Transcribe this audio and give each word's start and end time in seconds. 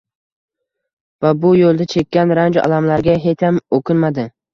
va 1.25 1.33
bu 1.43 1.51
yo‘lda 1.57 1.87
chekkan 1.93 2.33
ranju 2.39 2.61
alamlariga 2.63 3.19
hecham 3.27 3.61
o‘kinmadi. 3.79 4.27